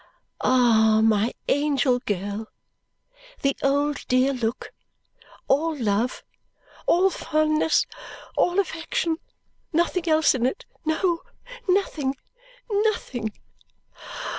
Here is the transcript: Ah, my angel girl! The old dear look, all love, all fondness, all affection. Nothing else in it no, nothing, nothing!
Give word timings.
Ah, 0.41 0.99
my 1.03 1.31
angel 1.47 1.99
girl! 2.07 2.47
The 3.43 3.55
old 3.61 4.07
dear 4.07 4.33
look, 4.33 4.71
all 5.47 5.77
love, 5.77 6.23
all 6.87 7.11
fondness, 7.11 7.85
all 8.35 8.57
affection. 8.59 9.17
Nothing 9.71 10.09
else 10.09 10.33
in 10.33 10.47
it 10.47 10.65
no, 10.85 11.21
nothing, 11.69 12.15
nothing! 12.71 13.31